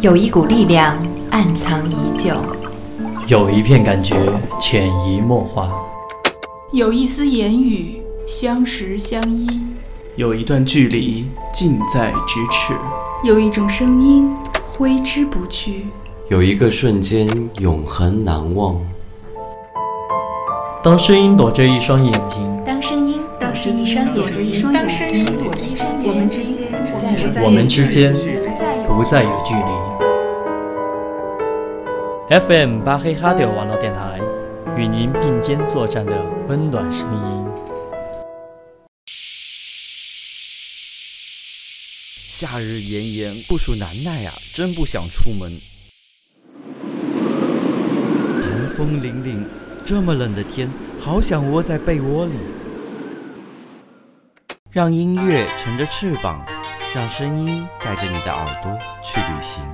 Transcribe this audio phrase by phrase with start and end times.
[0.00, 0.96] 有一股力量
[1.30, 2.34] 暗藏已久，
[3.26, 4.16] 有一片感觉
[4.60, 5.70] 潜移默化，
[6.72, 9.48] 有一丝言语相识相依，
[10.16, 12.74] 有一段距离近在咫尺，
[13.24, 14.28] 有一种声音
[14.66, 15.86] 挥之不去，
[16.28, 17.26] 有一个瞬间
[17.60, 18.76] 永恒难忘。
[20.82, 26.63] 当声音躲着一双眼睛，当声音躲着一双眼睛，当声音躲着一双眼睛，我们之间
[27.44, 28.12] 我们之间
[28.86, 29.60] 不再有距离。
[32.40, 34.20] FM 巴黑哈迪网络电台，
[34.76, 36.12] 与您并肩作战的
[36.48, 37.44] 温暖声音。
[42.16, 45.52] 夏日炎炎，酷暑难耐啊，真不想出门。
[48.42, 49.44] 寒风凛凛，
[49.84, 52.32] 这么冷的天，好想窝在被窝里。
[54.72, 56.44] 让音乐乘着翅膀，
[56.94, 59.64] 让声音带着你的耳朵去旅行。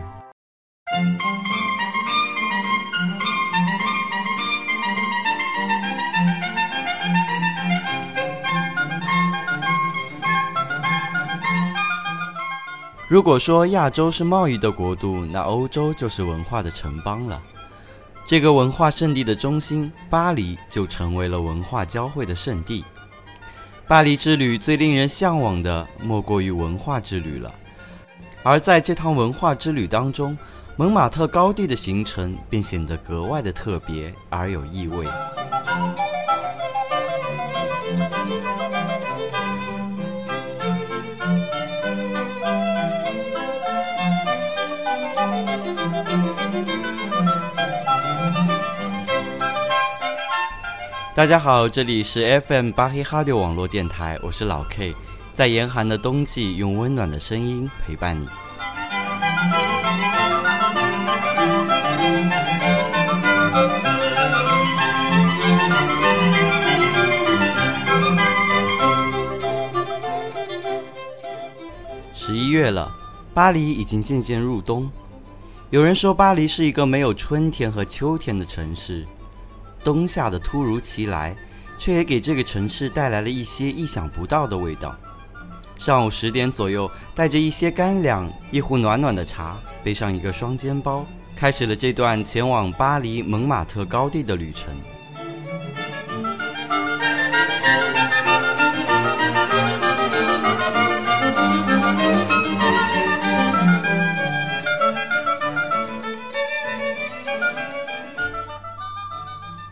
[13.06, 17.38] 如果说亚洲是贸易的国度，那欧洲就是文化的城邦了。
[18.24, 22.82] 这个文化圣地的中心，巴黎就成为了文化交汇的圣地。
[23.90, 27.52] 巴黎之旅最令人向往的，莫过于文化之旅了。
[28.44, 30.38] 而在这趟文化之旅当中，
[30.76, 35.04] 蒙马特高地的行程便显得格外的特别而有意味。
[51.12, 54.94] 大家好，这里是 FM 巴黑哈迪网络电台，我是老 K，
[55.34, 58.28] 在严寒的冬季，用温暖的声音陪伴你。
[72.14, 72.88] 十一月了，
[73.34, 74.88] 巴黎已经渐渐入冬。
[75.70, 79.04] 有人说，巴黎是一个没有春天和秋天的城市。
[79.82, 81.34] 冬夏的突如其来，
[81.78, 84.96] 却也给这个城市带来了一些意想不到的味道。
[85.76, 94.74] 上午十点左右，带着一些干粮，一壶暖暖的茶，背上一个双肩包，开始了这段前往巴黎蒙马特高地的旅程。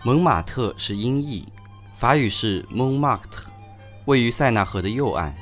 [0.08, 1.46] 蒙马特是音译，
[1.98, 3.44] 法语是 Montmartre，
[4.06, 5.34] 位于塞纳河的右岸，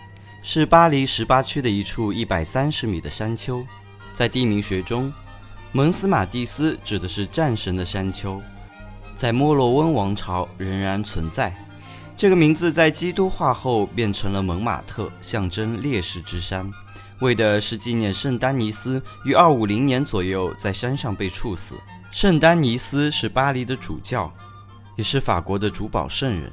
[0.42, 3.64] 是巴黎十八区的一处一百三十米的山丘。
[4.12, 5.12] 在地名学中，
[5.70, 8.42] 蒙斯马蒂斯指的是战神的山丘，
[9.14, 11.54] 在莫洛温王朝仍然存在。
[12.16, 16.68] 这个名字在基督化后变成了蒙马特，象征烈士之山，
[17.20, 21.76] 为的是纪念圣丹尼斯于二五零年左右在山上被处死。
[22.10, 24.28] 圣丹尼斯是巴黎的主教。
[24.96, 26.50] 也是法国的主保圣人，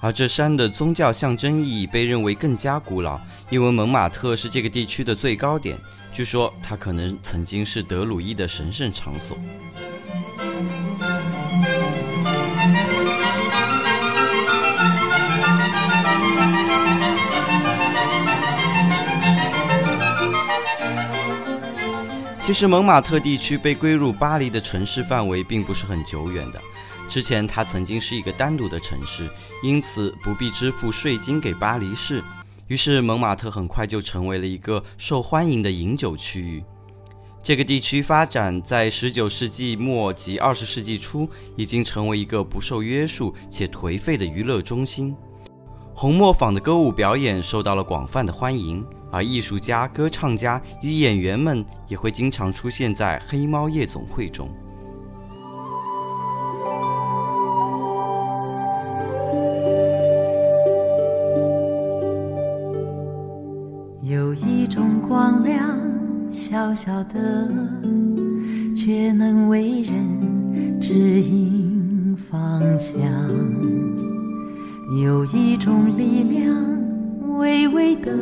[0.00, 3.20] 而这山的宗教象征意义被认为更加古老，
[3.50, 5.76] 因为蒙马特是这个地区的最高点。
[6.12, 9.36] 据说它可能曾经是德鲁伊的神圣场所。
[22.40, 26.60] 其实，蒙马特地区被归入巴黎的城市范围并不是很久远的。
[27.14, 29.30] 之前它曾经是一个单独的城市，
[29.62, 32.20] 因此不必支付税金给巴黎市。
[32.66, 36.60] 于是蒙马特很快就成为了一个受欢迎的饮酒区域。
[37.40, 45.14] 这个地区发展在19世纪末及20世纪初，已经成为一个不受约束且颓废的娱乐中心。
[45.94, 54.48] 红磨坊的歌舞表演受到了广泛的欢迎，而艺术家、歌唱家与演员们也会经常出现在黑猫夜总会中。
[66.74, 67.48] 小小的，
[68.74, 73.00] 却能为人指引方向。
[75.00, 76.52] 有一种力量，
[77.38, 78.12] 微微的，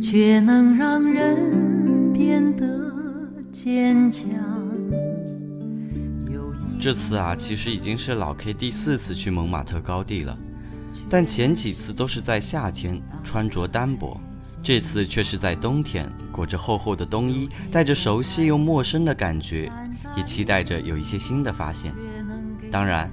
[0.00, 2.90] 却能让人变得
[3.52, 4.30] 坚强。
[6.80, 10.34] 这次啊，其实已经是老 K 第四次去蒙马特高地了，
[11.10, 14.18] 但前几次都是在夏天，穿着单薄。
[14.62, 19.70] 这次却是在冬天，裹着厚厚的冬衣，带着熟悉又陌生的感觉，
[20.16, 21.94] 也期待着有一些新的发现。
[22.70, 23.10] 当然，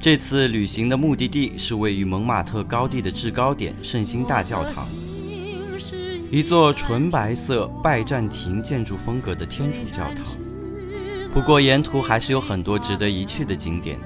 [0.00, 4.88] 这次旅行的目的地是位于蒙马特高地的制高点圣心大教堂，
[6.30, 10.24] 一座纯白色拜占庭建筑风格的天主教堂。
[11.34, 13.98] 不过，沿途还是有很多值得一去的景点。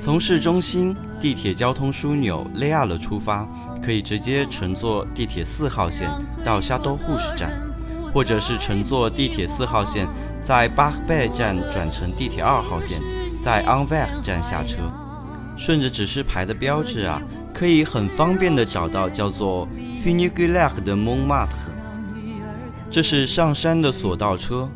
[0.00, 3.48] 从市中心地铁交通枢纽雷亚勒出发，
[3.80, 6.10] 可以直接乘坐地铁四号线
[6.44, 7.52] 到沙多护士站，
[8.12, 10.08] 或者是乘坐地铁四号线
[10.42, 13.00] 在巴赫贝站转乘地铁二号线，
[13.40, 14.78] 在安维尔站下车。
[15.56, 17.22] 顺着指示牌的标志啊，
[17.54, 19.68] 可以很方便的找到叫做
[20.04, 21.70] Funigular 的 Montmartre，
[22.90, 24.68] 这是上山的索道车。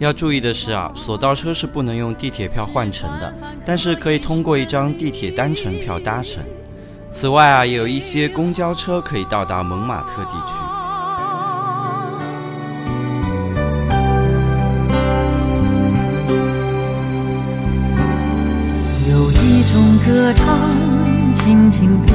[0.00, 3.34] 要注意的是啊，索道车是不能用地铁票换乘的，
[3.66, 6.42] 但是可以通过一张地铁单程票搭乘。
[7.10, 10.54] 此外啊，有一些公交车可以到达蒙马特地区。
[19.10, 20.70] 有一种歌唱，
[21.34, 22.14] 轻轻的，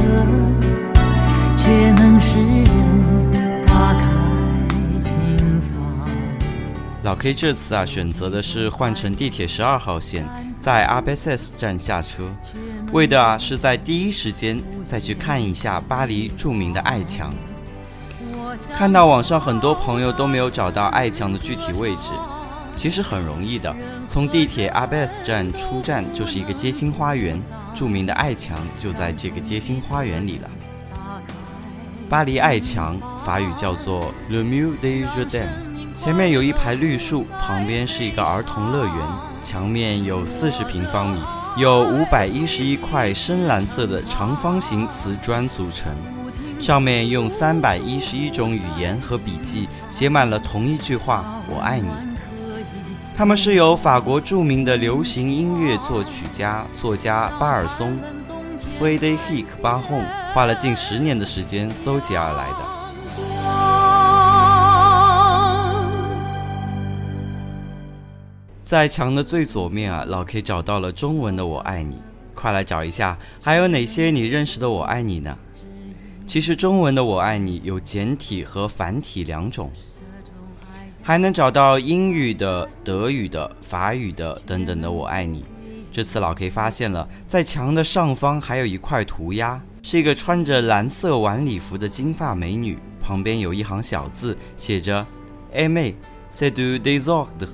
[7.05, 10.27] 老 K 这次啊，选择的是换乘地铁十二号线，
[10.59, 12.23] 在阿贝塞斯站下车，
[12.93, 17.31] 为的啊是在第一时间再去看一下巴黎著名的爱墙。
[18.73, 22.09] 看到网上很多朋友都没有找到爱墙的具体位置，
[22.75, 23.71] 其实很容易的，
[24.07, 27.39] 从地铁阿贝斯站出站就是一个街心花园，
[27.75, 30.49] 著名的爱墙就在这个街心花园里了。
[32.09, 35.74] 巴黎爱墙，法语叫做 Le Mur des Jardins。
[35.95, 38.95] 前面有一排绿树，旁边是一个儿童乐园，
[39.41, 41.19] 墙面有四十平方米，
[41.57, 45.95] 有五百一十一块深蓝色的长方形瓷砖组成，
[46.59, 51.89] 上面用三百一十一种语言和笔记写满了同一句话：“我爱你。”
[53.17, 57.97] 他们是由法国著名的流行音乐作曲家、作家巴尔松
[58.77, 60.03] f r e d e r i c 巴洪
[60.33, 62.74] 花了近十年的时间搜集而来的。
[68.65, 71.99] 在墙的最左面啊，老 K 找到了中文的“我爱你”，
[72.33, 75.37] 快来找一下，还有哪些你认识的“我爱你”呢？
[76.25, 79.71] 其实中文的“我爱你”有简体和繁体两种，
[81.03, 85.45] 还能找到英语的、德语的、法语的等等的“我爱你”。
[85.93, 95.05] 这次老 K 发现了，在墙的上方还有一块涂鸦，是一个穿着蓝色晚礼服的金发美女，旁边有一行小字，写着
[95.55, 95.93] “Aimer,
[96.33, 97.47] c'est du désordre”。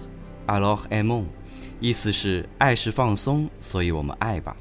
[0.52, 1.24] Alors aimons，
[1.80, 4.54] 意思是爱是放松，所以我们爱吧。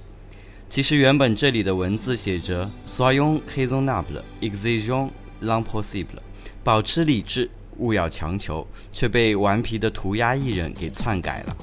[0.68, 5.10] 其实原本这里的文字写着 Soyons raisonnables, exigeons
[5.42, 6.20] l'impossible，
[6.62, 11.56] 保持理智，勿要强求，却被顽皮的涂鸦艺人给篡改了。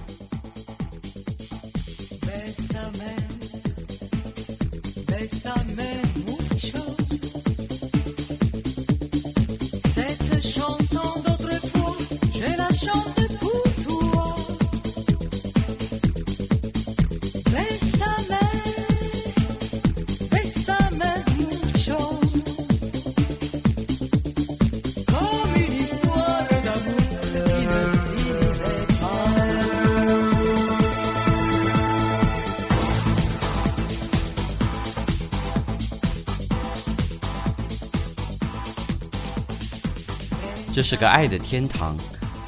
[40.89, 41.97] 是个爱的天堂，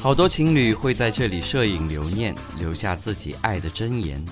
[0.01, 4.23] 好多情侣会在这里摄影留念，留下自己爱的真言。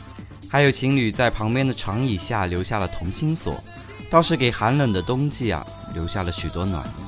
[0.50, 3.62] 还有情侣在旁边的长椅下留下了同心锁，
[4.10, 5.62] 倒是给寒冷的冬季啊
[5.94, 7.07] 留下了许多暖意。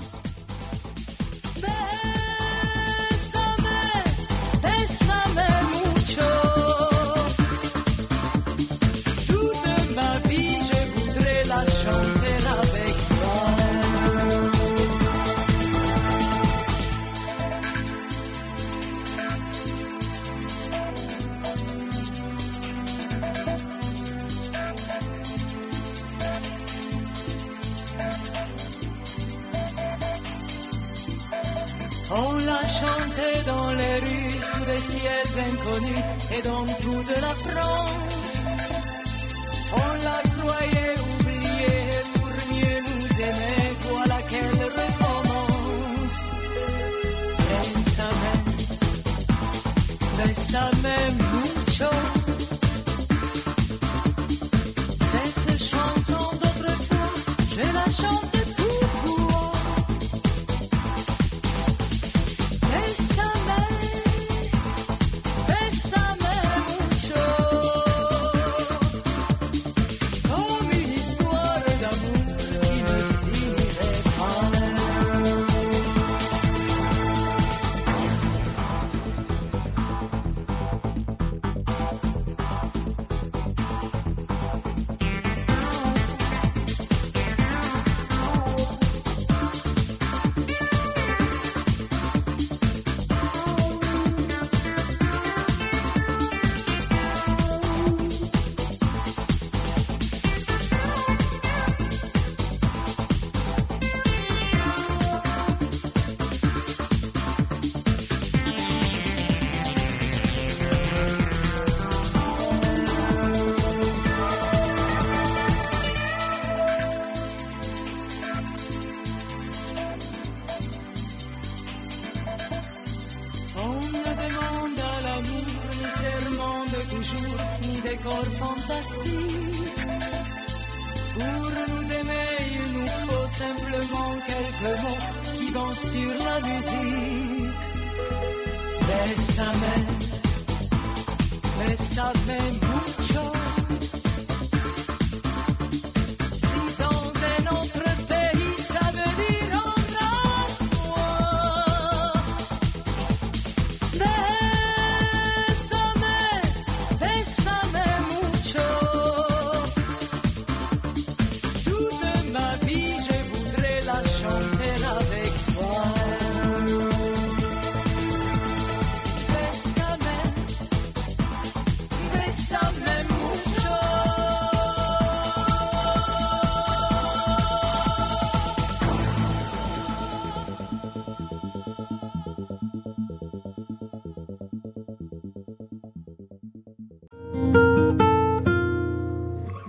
[32.50, 36.04] L'a chanté dans les rues sous des ciels inconnus
[36.36, 38.36] et dans toute la France.
[39.74, 40.89] On la croyait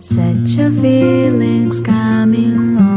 [0.03, 2.90] Such a feeling's coming over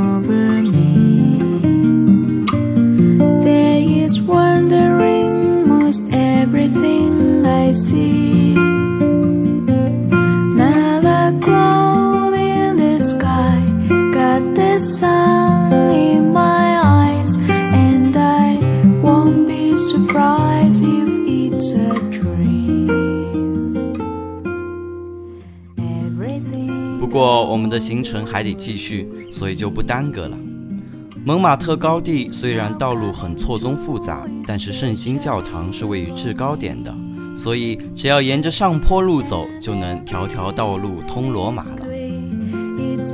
[27.73, 30.37] 的行程还得继续，所以就不耽搁了。
[31.25, 36.93] 蒙马特高地虽然道路很错综复杂，但是圣心教堂是位于制高点的，
[37.35, 41.79] 所以只要沿着上坡路走，就能条条道路通罗马了。
[42.77, 43.11] It's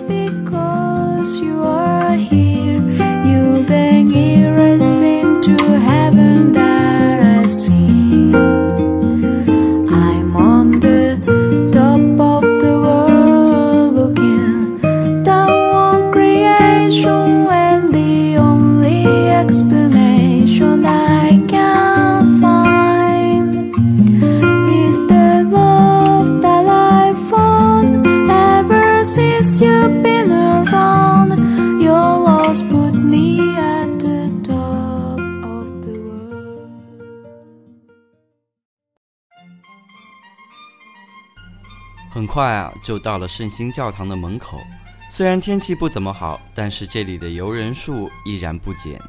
[42.29, 44.61] 快啊，就到了圣心教堂的门口。
[45.09, 49.01] 虽然天气不怎么好，但是这里的游人数依然不减。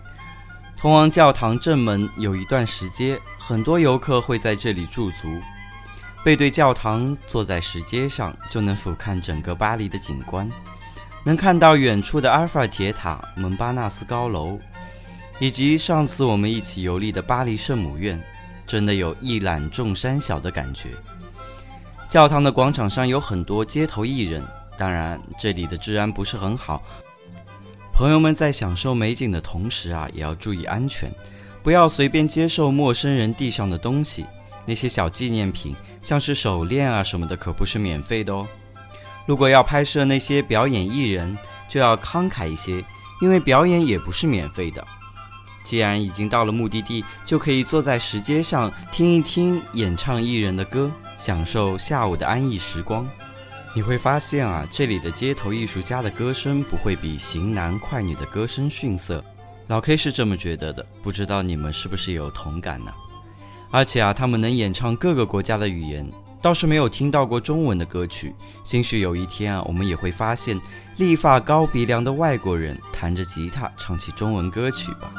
[0.79, 5.29] 通往教堂正门有一段石阶，很多游客会在这里驻足。
[6.25, 10.51] 背对教堂，坐在石阶上，就能俯瞰整个巴黎的景观，
[11.23, 14.59] 能看到远处的阿尔铁塔、蒙巴纳斯高楼，
[15.39, 18.19] 以及上次我们一起游历的巴黎圣母院，
[18.67, 20.89] 真的有一览众山小的感觉。
[22.11, 24.45] 教堂的广场上有很多街头艺人，
[24.77, 26.83] 当然这里的治安不是很好。
[27.95, 31.09] 朋友们在享受美景的同时啊，也要注意安全，
[31.63, 34.27] 不要随便接受陌生人地上的东西。
[34.67, 38.45] 那些小纪念品，像是手链啊什么的，可不是免费的哦。
[39.25, 41.39] 如果要拍摄那些表演艺人，
[41.69, 42.85] 就要慷慨一些，
[43.21, 44.85] 因为表演也不是免费的。
[45.63, 50.91] 既然已经到了目的地，就可以坐在石阶上听一听演唱艺人的歌，
[51.21, 53.07] 享受下午的安逸时光。
[53.75, 59.23] 你会发现啊，这里的街头艺术家的歌声不会比型男快女的歌声逊色。
[59.69, 62.91] 老 K 是这么觉得的，不知道你们是不是有同感呢？
[63.71, 66.11] 而且啊，他们能演唱各个国家的语言，
[66.43, 68.35] 倒是没有听到过中文的歌曲。
[68.65, 70.61] 兴许有一天啊，我们也会发现
[70.97, 75.13] 立发高鼻梁的外国人弹着吉他唱起中文歌曲吧。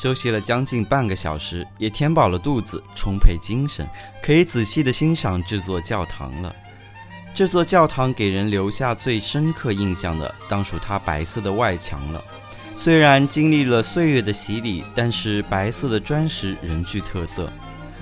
[0.00, 3.84] 休息了将近半个小时，也填饱了肚子，充沛精神，
[4.22, 6.54] 可以仔细的欣赏这座教堂了。
[7.34, 12.22] 这座教堂给人留下最深刻印象的，当属它白色的外墙了。
[12.76, 17.52] 虽然经历了岁月的洗礼，但是白色的砖石仍具特色。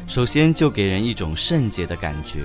[0.06, 2.44] 首先就给人一种圣洁的感觉，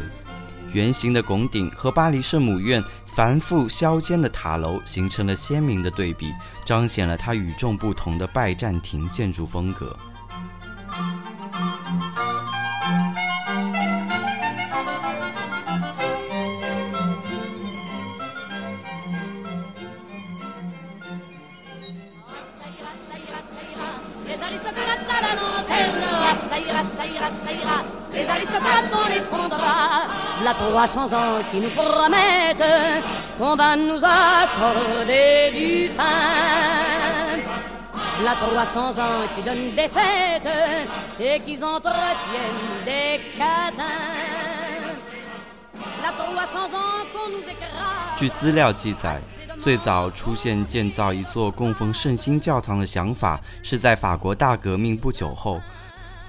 [0.72, 2.82] 圆形的拱顶和巴黎圣母院
[3.14, 6.34] 繁复削尖的塔楼形成了鲜明的对比，
[6.66, 9.96] 彰显了它与众不同的拜占庭建筑风格。
[28.13, 29.63] aristocrates à la lanterne, ah, ça ira, ça ira, ça ira.
[29.67, 30.45] Les aristocrates, on les prendra.
[30.45, 32.71] La 300 ans qui nous promettent
[33.39, 36.05] qu'on va nous accorder du pain.
[38.25, 40.49] La 300 ans qui donnent des fêtes
[41.21, 43.85] et qui entretiennent des cadins.
[46.03, 48.19] La 300 ans qu'on nous écrase.
[48.19, 49.21] 据资料记载，
[49.61, 55.61] 最早出现建造一座供奉圣心教堂的想法，是在法国大革命不久后，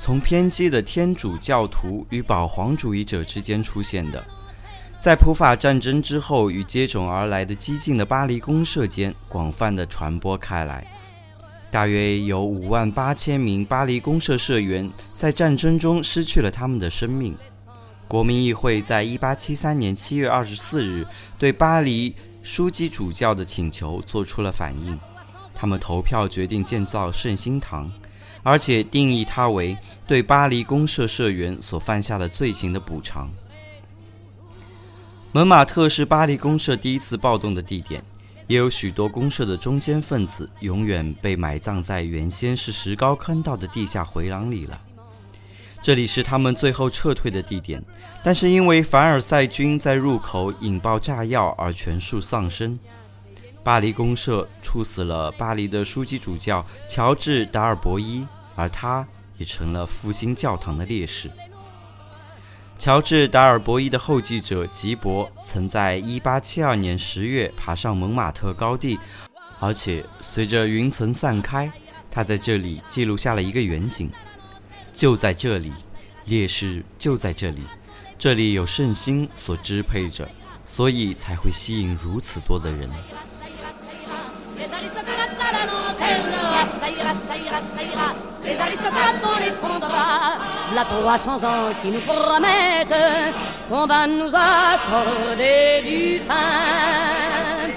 [0.04, 4.20] 从偏激的天主教徒与保皇主义者之间出现的。
[5.00, 10.84] 在普法战争之后，与接踵而来的激进的巴黎公社间广泛的传播开来。
[11.70, 17.36] 大约有五万八千名巴黎公社社员在战争中失去了他们的生命。
[18.08, 21.06] 国民议会在一八七三年七月二十四日
[21.38, 24.98] 对巴黎枢机主教的请求做出了反应，
[25.54, 27.88] 他们投票决定建造圣心堂，
[28.42, 29.76] 而且定义它为
[30.06, 33.30] 对巴黎公社社员所犯下的罪行的补偿。
[35.32, 38.04] 蒙马特是巴黎公社第一次暴动的地点，
[38.48, 44.80] 也有许多公社的中坚分子永远被埋葬在原先是石膏坑道的地下回廊里了。
[45.80, 47.82] 这里是他们最后撤退的地点，
[48.22, 52.78] 但是因为凡尔赛军在入口引爆炸药而全数丧生。
[53.64, 61.30] 巴黎公社处死了巴黎的枢机主教乔治·达尔伯伊，而他也成了复兴教堂的烈士。
[62.76, 68.98] 乔治·达尔伯伊的后继者吉伯曾在1872年10月爬上蒙马特高地，
[69.60, 71.70] 而且随着云层散开，
[72.10, 74.10] 他在这里记录下了一个远景：
[74.92, 75.72] 就在这里，
[76.24, 77.62] 烈士就在这里，
[78.18, 80.28] 这里有圣心所支配着，
[80.64, 82.90] 所以才会吸引如此多的人。
[84.61, 88.09] Les aristocrates à la lanterne, ah, ça ira, ça ira, ça ira.
[88.43, 90.35] Les aristocrates, on les prendra.
[90.73, 93.03] La 300 ans qui nous promettent
[93.69, 97.69] qu'on va nous accorder du pain.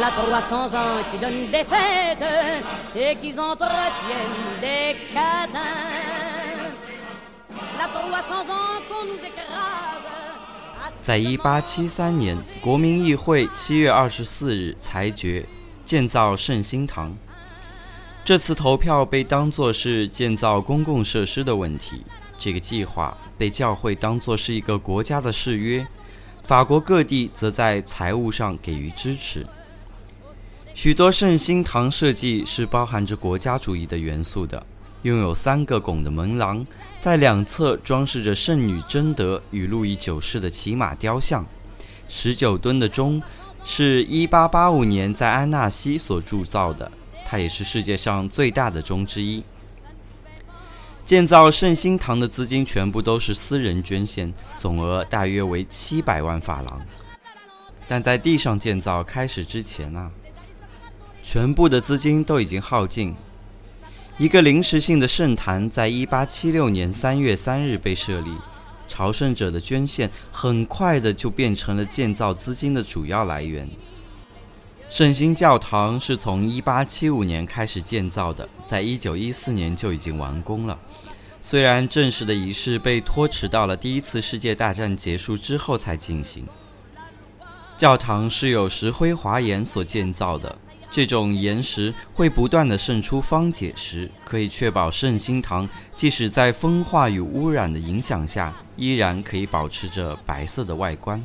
[0.00, 2.26] La 300 ans qui donnent des fêtes
[2.96, 5.60] et qui entretiennent des cadins.
[7.78, 10.08] La 300 ans qu'on nous écrase.
[10.82, 15.46] ah, 在一八七三年，国民议会七月二十四日裁决
[15.87, 17.15] 建造圣心堂。
[18.25, 22.03] 这次投票被当作是建造公共设施的问题，
[22.37, 25.87] 这个计划被教会当作是一个国家的誓约，
[26.43, 29.47] 法国各地则在财务上给予支持。
[30.75, 34.61] 许多圣心堂设计是包含着国家主义的元素的，
[35.03, 36.67] 拥有三个拱的门廊，
[36.99, 41.45] 在两侧装饰着圣女贞德与路易九世的骑马雕像。
[42.09, 43.21] 十九吨的钟
[43.69, 46.89] 是一八八五年在安纳西所铸造的，
[47.25, 49.43] 它也是世界上最大的钟之一。
[51.03, 56.79] 建造圣心堂的资金全部都是私人捐献，总额大约为七百万法郎。
[57.89, 60.09] 但在地上建造开始之前啊，
[61.21, 63.13] 全部的资金都已经耗尽。
[64.17, 68.31] 一个临时性的圣坛在1876年3月3日被设立，
[68.87, 73.69] 朝圣者的捐献很快的就变成了建造资金的主要来源。
[74.89, 80.79] 圣心教堂是从1875年开始建造的，在1914年就已经完工了。
[81.41, 86.45] 虽然正式的仪式被拖迟到了第一次世界大战结束之后才进行。
[87.77, 90.57] 教堂是由石灰华岩所建造的，
[90.97, 101.23] 这种岩石会不断地渗出方解石，可以确保圣心堂即使在风化与污染的影响下，依然可以保持着白色的外观。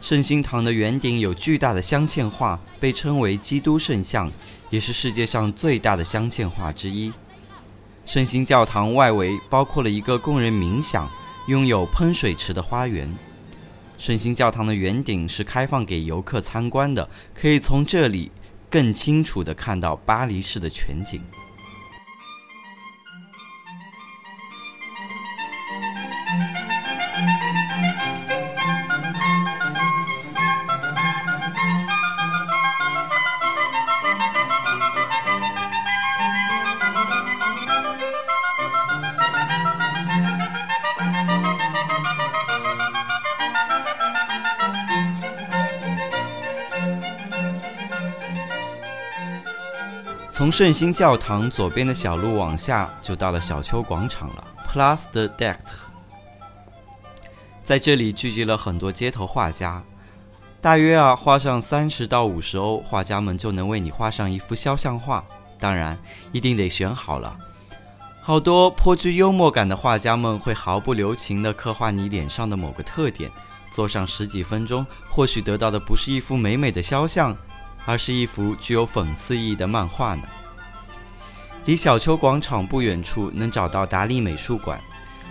[0.00, 4.28] 圣心堂的圆顶有巨大的镶嵌画，被称为基督圣像，
[4.70, 7.12] 也是世界上最大的镶嵌画之一。
[8.04, 11.08] 圣心教堂外围包括了一个供人冥想、
[11.46, 13.08] 拥有喷水池的花园。
[13.96, 18.32] 圣心教堂的圆顶是开放给游客参观的，可以从这里
[18.74, 21.22] 更清楚地看到巴黎市的全景。
[50.54, 55.72] 圣心教堂左边的小路往下，就到了小丘广场了 （Place de d e c t
[57.64, 59.82] 在这里聚集了很多街头画家，
[60.60, 65.24] 大约啊花上三十到五十欧，画家们就能为你画上一幅肖像画。
[65.58, 65.98] 当然，
[66.30, 67.36] 一定得选好了。
[68.22, 73.28] 好多颇具幽默感的画家们会毫不留情地刻画你脸上的某个特点，
[73.72, 77.36] 做上十几分钟，或许得到的不是一幅美美的肖像，
[77.84, 80.22] 而是一幅具有讽刺意义的漫画呢。
[81.66, 84.78] 离小丘广场不远处能找到达利美术馆，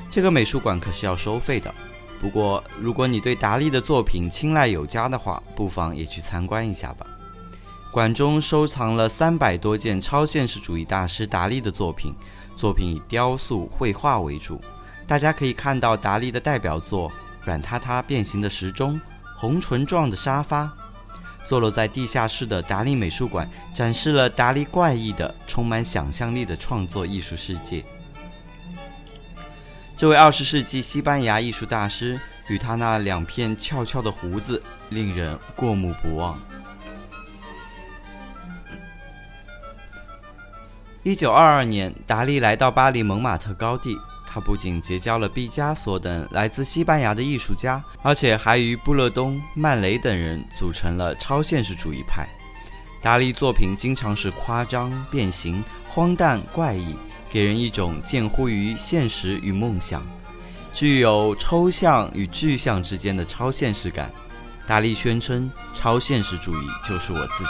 [0.10, 1.74] 这个美术馆可是要收费的。
[2.20, 7.06] 不过，如果你对达利的作品青睐有加的话，不妨也去参观一下吧。
[7.92, 12.16] 馆中收藏了三百多件超现实主义大师达利的作品。
[12.56, 14.60] 作品以雕塑、绘画为主，
[15.06, 17.12] 大家可以看到达利的代表作：
[17.44, 19.00] 软塌塌变形的时钟、
[19.38, 20.72] 红唇状的沙发。
[21.46, 27.84] 坐落在地下室的达利美术馆展示了达利怪异的、充满想象力的创作艺术世界。
[29.96, 36.40] 这位二十世纪西班牙艺术大师与他那两片翘翘的胡子，令人过目不忘。
[41.04, 43.98] 一九二二年，达利来到巴黎蒙马特高地。
[44.34, 52.28] 他不仅结交了毕加索等来自西班牙的艺术家，而且还与布勒东、曼雷等人组成了超现实主义派。
[53.00, 56.96] 达利作品经常是夸张、变形、荒诞、怪异，
[57.30, 60.02] 给人一种近乎于现实与梦想，
[60.74, 64.12] 具有抽象与具象之间的超现实感。
[64.66, 67.50] 达利宣称：“超现实主义就是我自己。”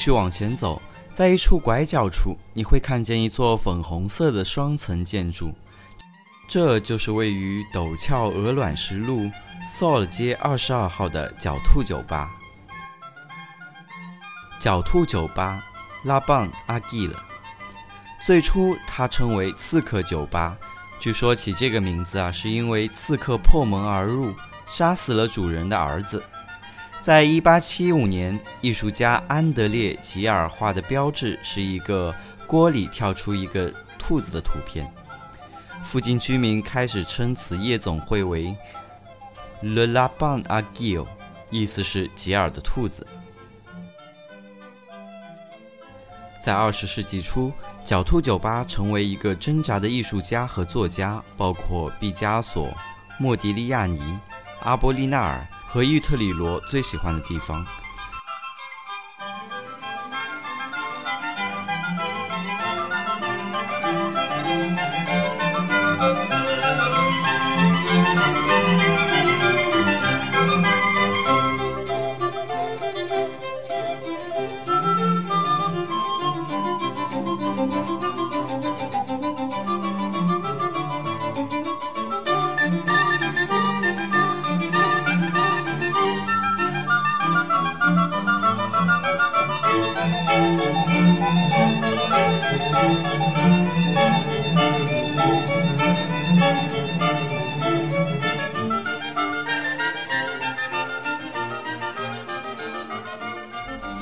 [0.00, 0.80] 继续往前走，
[1.12, 5.52] 在一处拐角处，你会看见一座粉红色的双层建筑，
[6.48, 9.30] 这就是位于陡峭鹅卵石路
[9.78, 12.30] Sol 街二十二号的狡兔酒吧。
[14.58, 15.62] 狡兔酒吧，
[16.04, 17.22] 拉棒阿基了。
[18.24, 20.56] 最初它称为刺客酒吧，
[20.98, 24.34] 据说起这个名字啊，是因为刺客破门而入，
[24.66, 26.24] 杀死了主人的儿子。
[27.02, 32.14] 在一八七五年，艺术家安德烈·吉尔画的标志是一个
[32.46, 34.86] 锅里跳出一个兔子的图片。
[35.82, 38.54] 附近居民开始称此夜总会为
[39.62, 41.06] “Le Lapin a g i l
[41.48, 43.06] 意思是吉尔的兔子。
[46.42, 47.50] 在二十世纪初，
[47.82, 52.72] 狡兔酒吧成为一个挣扎的艺术家和作家，包括毕加索、
[53.18, 54.18] 莫迪利亚尼、
[54.62, 55.46] 阿波利纳尔。
[55.72, 57.64] 和伊特里罗最喜欢的地方。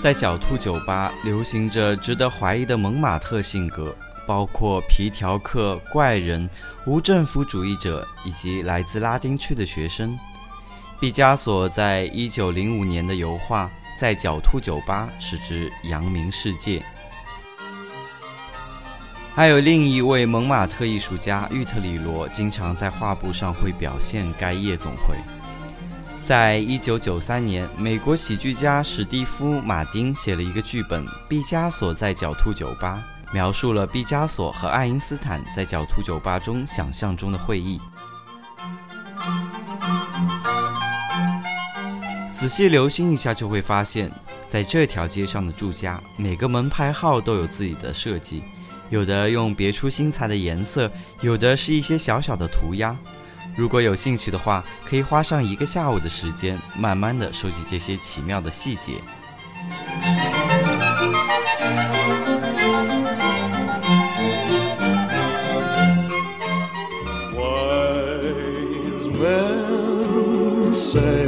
[0.08, 3.94] 在狡兔酒吧流行着值得怀疑的蒙马特性格，
[4.26, 6.48] 包括皮条客、怪人、
[6.86, 10.18] 无政府主义者以及来自拉丁区的学生。
[10.98, 13.66] 毕加索在一九零五年的油画
[14.00, 16.82] 《在狡兔酒吧》使之扬名世界。
[19.34, 25.14] 还有另一位蒙马特艺术家玉特里罗，经常在画布上会表现该夜总会。
[26.28, 37.80] 在一九九三年，美国喜剧家史蒂夫·马丁写了一个剧本《毕加索在狡兔酒吧》，描述了毕加索和爱因斯坦在狡兔酒吧中想象中的会议。
[42.30, 44.12] 仔细留心一下，就会发现，
[44.50, 48.42] 在这条街上的住家，每个门牌号都有自己的设计，
[48.90, 52.94] 有的用别出心裁的颜色，有的是一些小小的涂鸦。
[53.58, 59.02] 如果有兴趣的话，可以花上一个下午的时间，慢慢的收集这些奇妙的细节。
[67.34, 71.26] Wise men say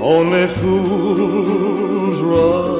[0.00, 2.71] only fools run.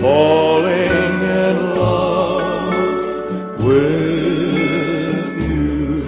[0.00, 2.74] falling in love
[3.58, 6.02] with you.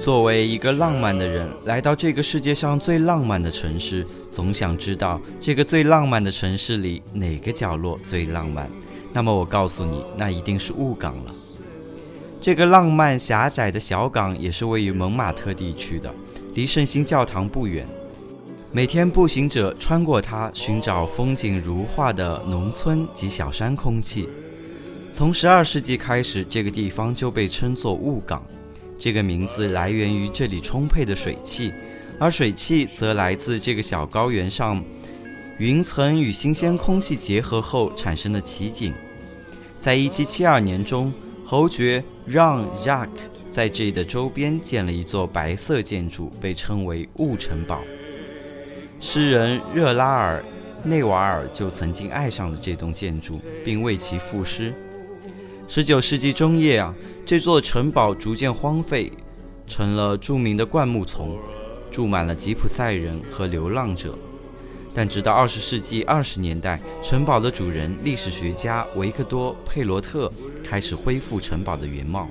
[0.00, 8.70] 作为一个浪漫的人来到这个世界上最浪漫的城市总想知道这个最浪漫的城市里哪个角落最浪漫。
[9.12, 11.34] 那么我告诉你那一定是雾港了。
[12.40, 16.10] 这个浪漫狭窄的小港也是位于蒙马特地区的
[16.54, 17.86] 离圣心教堂不远。
[18.70, 24.28] 每天步行者穿过它，寻找风景如画的农村及小山空气。
[25.10, 28.44] 从十二世纪开始，这个地方就被称作雾港。
[28.98, 31.72] 这个名字来源于这里充沛的水汽，
[32.18, 34.84] 而水汽则来自这个小高原上
[35.56, 38.92] 云层与新鲜空气结合后产生的奇景。
[39.80, 41.10] 在1772年中，
[41.42, 43.08] 侯爵让 Jacques
[43.50, 47.80] 在这里的周边建了一座白色建筑，被称为雾城堡。
[49.00, 50.44] 诗人热拉尔
[50.84, 54.72] 内瓦尔就曾经爱上了这栋建筑，并为其赋诗。
[55.68, 56.94] 19世纪中叶啊。
[57.26, 59.12] 这座城堡逐渐荒废，
[59.66, 61.38] 成了著名的灌木丛，
[61.90, 64.18] 住满了吉普赛人和流浪者。
[64.94, 70.32] 但直到二十世纪二十年代，城堡的主人历史学家维克多·佩罗特
[70.64, 72.26] 开始恢复城堡的原貌。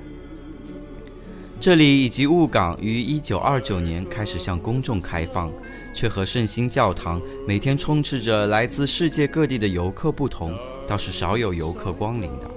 [1.60, 5.52] 这里以及雾港于一九二九年开始向公众开放，
[5.98, 10.56] 却和圣心教堂每天充斥着来自世界各地的游客不同，
[10.86, 12.48] 倒是少有游客光临的。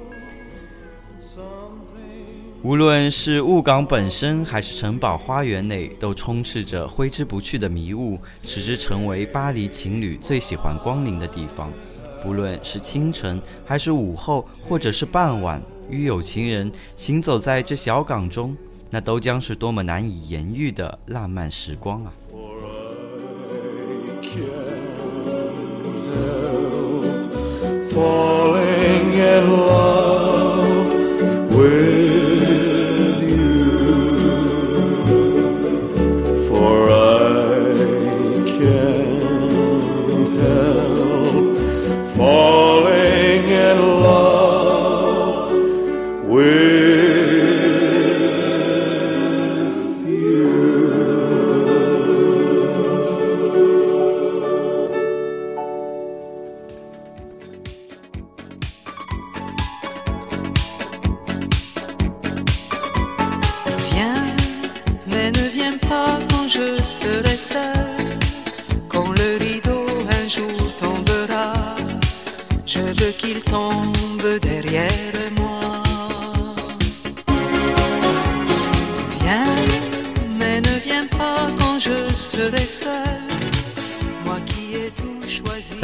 [2.61, 11.73] 无论是雾港本身，还是城堡花园内，都充斥着挥之不去的迷雾，使之成为巴黎情侣最喜欢光临的地方。
[12.21, 18.55] 不论是清晨，还是午后，或者是傍晚，与有情人行走在这小港中，
[18.91, 22.13] 那都将是多么难以言喻的浪漫时光啊！
[24.33, 24.45] can't
[26.07, 27.03] help
[27.91, 29.80] falling in love.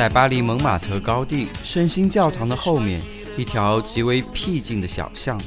[0.08, 3.02] 在巴黎蒙马特高地圣心教堂的后面，
[3.36, 5.38] 一条极为僻静的小巷，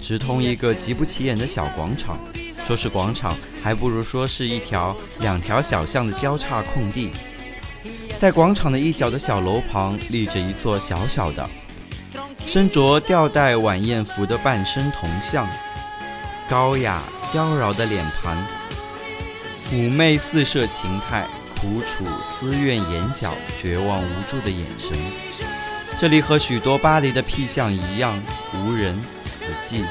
[0.00, 2.18] 直通一个极不起眼的小广场。
[2.66, 7.10] 说是广场，还不如说是一条两条小巷的交叉空地。
[8.18, 11.46] 在广场的一角的小楼旁，立着一座小小的、
[12.46, 15.46] 身着吊带晚宴服的半身铜像，
[16.48, 18.34] 高雅娇娆的脸盘，
[19.58, 21.26] 妩媚四射情态，
[21.60, 24.96] 苦楚思怨眼角，绝望无助的眼神。
[25.98, 28.22] 这里和许多巴黎的僻巷一样，
[28.54, 29.84] 无人，死寂。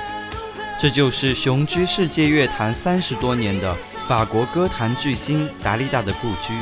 [0.80, 3.74] 这就是雄居世界乐坛三十多年的
[4.08, 6.54] 法国歌坛巨星达利达的故居。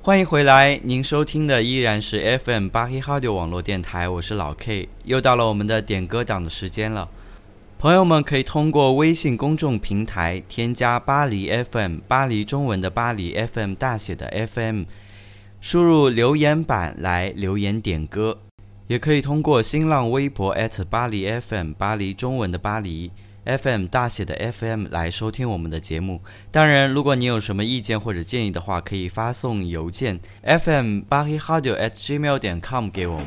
[0.08, 7.06] 欢迎回来，您收听的依然是 FM 八黑 Radio 网络电台，我是老 K，又到了我们的点歌档的时间了。
[7.78, 14.84] 朋友们可以通过微信公众平台添加巴黎 FM，巴黎中文的巴黎 FM 大写的 FM，
[15.60, 18.38] 输入留言板来留言点歌，
[18.86, 20.56] 也可以通过新浪微博
[20.88, 23.10] 巴黎 FM，巴黎中文的巴黎
[23.48, 26.20] FM 大写的 FM 来收听我们的节目。
[26.50, 33.26] 当然，如果你有什么意见或者建议的话，可以发送邮件 FM 巴黑哈九 at gmail 点 com 给我们。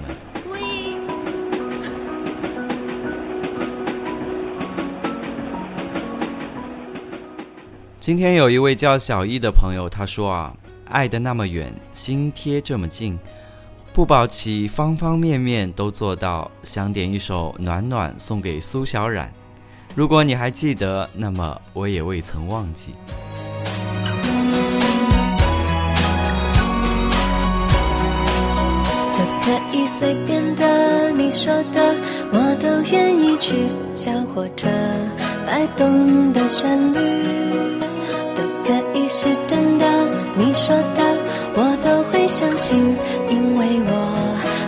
[8.00, 10.56] 今天有一位叫小易的朋友，他说啊，
[10.86, 13.18] 爱的那么远，心贴这么近，
[13.94, 19.32] 不保其方方面面都做到，想点一首《暖暖》送给苏小冉。
[19.94, 22.96] 如果你还记得，那么我也未曾忘记。
[29.14, 31.96] 都可以随便的，你说的
[32.32, 33.68] 我都愿意去。
[33.94, 34.68] 小火车
[35.46, 36.98] 摆动的旋律。
[38.34, 39.86] 都可以是真的，
[40.38, 41.18] 你说的
[41.54, 42.78] 我都会相信，
[43.30, 43.92] 因为我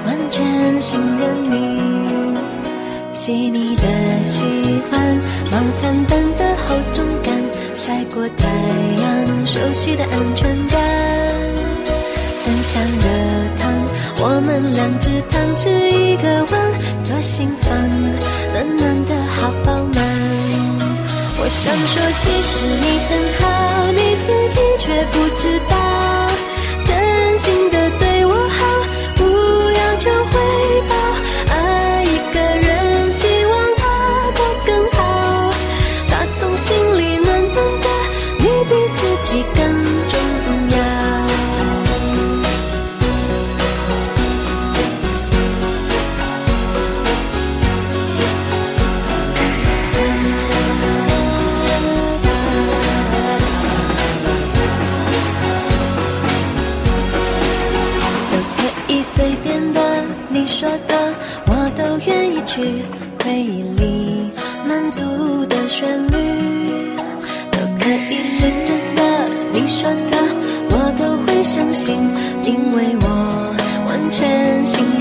[0.06, 1.93] 完全信任你。
[3.26, 3.84] 细腻的
[4.26, 4.44] 喜
[4.92, 5.00] 欢，
[5.50, 7.34] 毛毯般的厚重感，
[7.74, 8.50] 晒过太
[9.02, 10.78] 阳，熟悉的安全感。
[12.44, 13.08] 分享热
[13.58, 13.72] 汤，
[14.20, 16.60] 我们两只汤匙一个碗，
[17.06, 17.72] 左心房，
[18.52, 20.04] 暖暖的好饱满。
[21.40, 22.52] 我想说，其实
[22.84, 23.10] 你很
[23.40, 23.46] 好，
[23.94, 24.84] 你自己却
[25.14, 25.63] 不知道，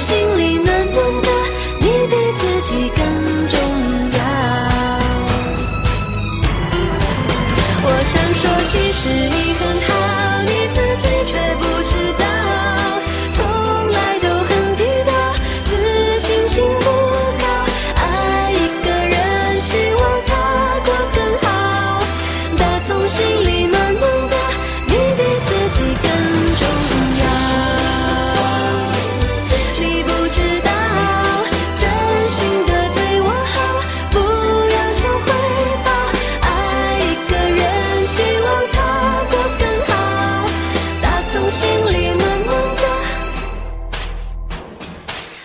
[0.00, 0.39] 心里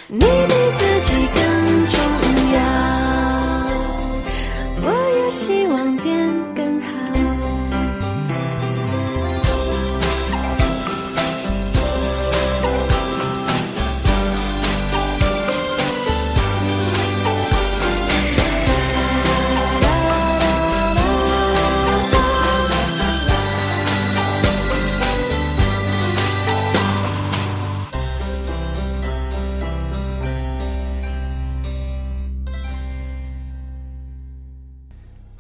[0.07, 1.44] 你比自己更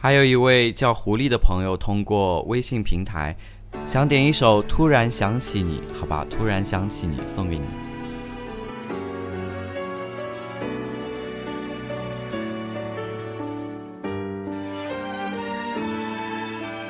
[0.05, 3.35] 还有一位叫狐狸的朋友通过微信平台，
[3.87, 7.65] 想点一首《突然想起你》，好吧，《突然想起你》送给你。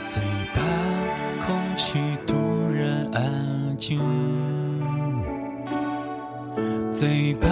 [0.06, 0.22] 最
[0.54, 0.62] 怕
[1.48, 1.98] 空气
[2.28, 2.36] 突
[2.70, 4.02] 然安静，
[6.92, 7.48] 最怕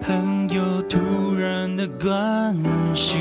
[0.00, 2.56] 朋友突然的关
[2.94, 3.18] 心，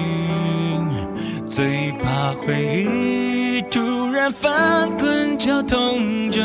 [1.55, 6.41] 最怕回忆突然翻滚绞痛着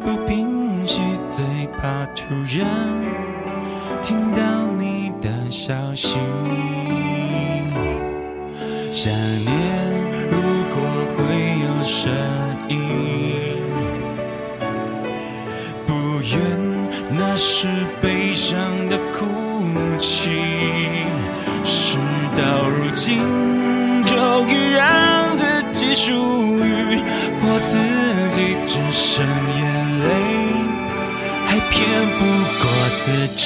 [0.00, 1.44] 不平息，最
[1.78, 2.66] 怕突然
[4.02, 6.18] 听到你的消息。
[8.92, 9.54] 想念
[10.28, 10.36] 如
[10.70, 10.76] 果
[11.16, 11.20] 会
[11.62, 12.10] 有声
[12.68, 12.76] 音，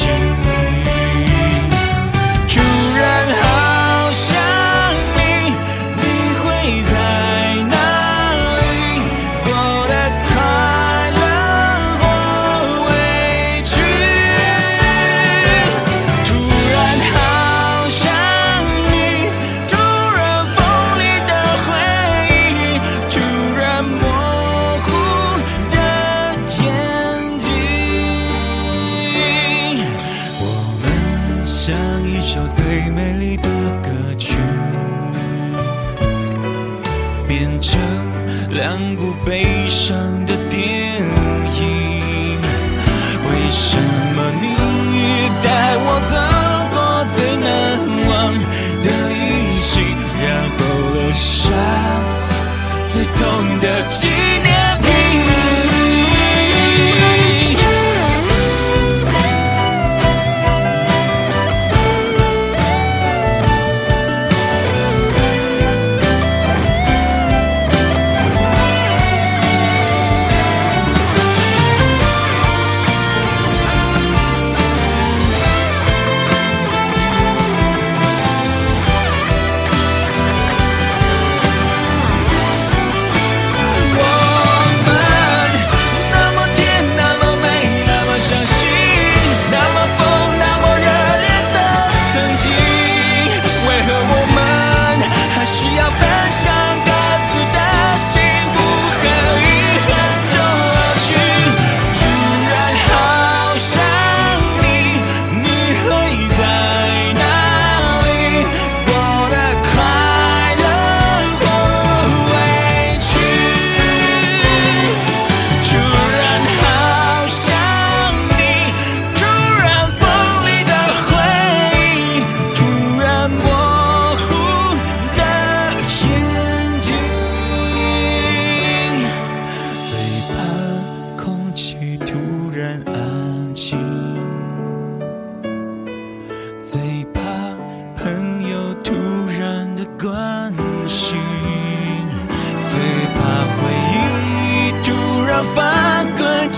[0.07, 0.36] 自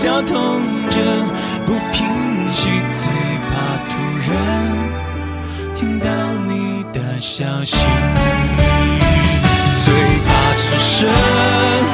[0.01, 0.97] 绞痛着
[1.65, 2.07] 不平
[2.49, 3.11] 息，最
[3.43, 3.49] 怕
[3.89, 3.91] 突
[4.31, 4.33] 然
[5.75, 6.07] 听到
[6.47, 7.75] 你的消息，
[9.83, 9.93] 最
[10.25, 11.09] 怕此生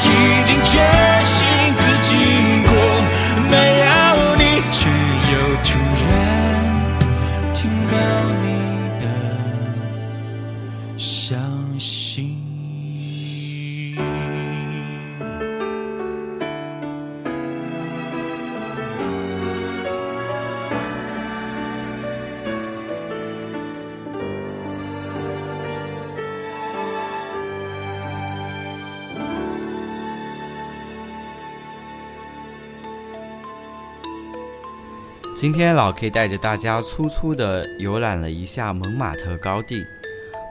[0.03, 0.05] 已
[0.45, 0.61] 经
[35.45, 39.85] 今天老 K 带着大家粗粗地游览了一下蒙马特高地。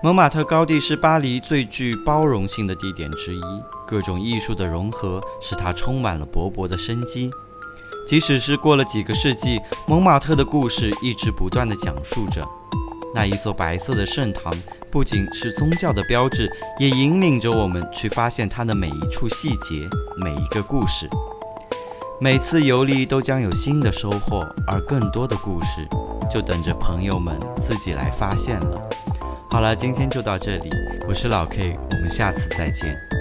[0.05, 3.41] 蒙马特高地是巴黎最具包容性的地点之一，
[3.85, 7.29] 各种艺术的融合使它充满了勃勃的生机。
[8.07, 12.47] 即使是过了几个世纪，蒙马特的故事一直不断地讲述着。
[13.13, 14.55] 那一座白色的圣堂
[14.93, 19.89] 不仅是宗教的标志，也引领着我们去发现它的每一处细节，
[20.19, 21.11] 每一个故事。
[22.21, 25.87] 每次游历都将有新的收获，而更多的故事
[26.31, 28.81] 就等着朋友们自己来发现了。
[29.51, 30.71] 好了，今天就到这里，
[31.09, 33.14] 我是老 K，我们下次再见。